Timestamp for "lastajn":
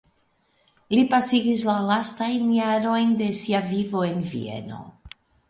1.89-2.49